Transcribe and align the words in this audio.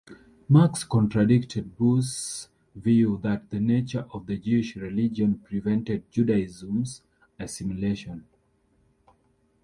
Marx 0.49 0.83
contradicted 0.83 1.77
Bauer's 1.77 2.49
view 2.73 3.19
that 3.21 3.51
the 3.51 3.59
nature 3.59 4.07
of 4.11 4.25
the 4.25 4.35
Jewish 4.35 4.75
religion 4.75 5.37
prevented 5.47 6.09
Judaism's 6.11 7.03
assimilation. 7.37 8.25